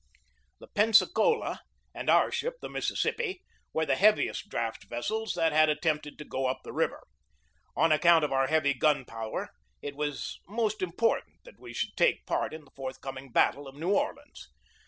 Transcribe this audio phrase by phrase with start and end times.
[0.57, 1.61] The Pensacola
[1.93, 6.47] and our ship, the Mississippi, were the heaviest draught vessels that had attempted to go
[6.47, 7.03] up the river.
[7.75, 12.25] On account of our heavy gun power it was most important that we should take
[12.25, 14.49] part in the forthcoming battle of New Orleans.